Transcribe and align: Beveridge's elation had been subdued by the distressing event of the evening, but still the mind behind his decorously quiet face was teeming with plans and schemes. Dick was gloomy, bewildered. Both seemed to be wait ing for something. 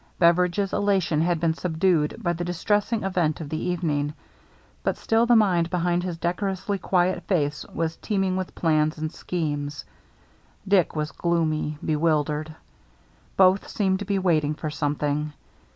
Beveridge's 0.17 0.73
elation 0.73 1.21
had 1.21 1.39
been 1.39 1.53
subdued 1.53 2.15
by 2.23 2.33
the 2.33 2.43
distressing 2.43 3.03
event 3.03 3.39
of 3.39 3.49
the 3.49 3.61
evening, 3.63 4.15
but 4.81 4.97
still 4.97 5.27
the 5.27 5.35
mind 5.35 5.69
behind 5.69 6.01
his 6.01 6.17
decorously 6.17 6.79
quiet 6.79 7.21
face 7.27 7.67
was 7.71 7.97
teeming 7.97 8.35
with 8.35 8.55
plans 8.55 8.97
and 8.97 9.11
schemes. 9.13 9.85
Dick 10.67 10.95
was 10.95 11.11
gloomy, 11.11 11.77
bewildered. 11.85 12.55
Both 13.37 13.67
seemed 13.67 13.99
to 13.99 14.05
be 14.05 14.17
wait 14.17 14.43
ing 14.43 14.55
for 14.55 14.71
something. 14.71 15.33